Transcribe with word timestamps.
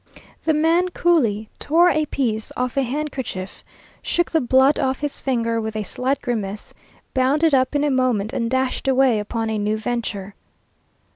The 0.45 0.53
man 0.55 0.89
coolly 0.89 1.47
tore 1.59 1.91
a 1.91 2.07
piece 2.07 2.51
off 2.57 2.75
a 2.75 2.81
handkerchief, 2.81 3.63
shook 4.01 4.31
the 4.31 4.41
blood 4.41 4.79
off 4.79 5.01
his 5.01 5.21
finger 5.21 5.61
with 5.61 5.75
a 5.75 5.83
slight 5.83 6.19
grimace, 6.23 6.73
bound 7.13 7.43
it 7.43 7.53
up 7.53 7.75
in 7.75 7.83
a 7.83 7.91
moment, 7.91 8.33
and 8.33 8.49
dashed 8.49 8.87
away 8.87 9.19
upon 9.19 9.51
a 9.51 9.59
new 9.59 9.77
venture. 9.77 10.33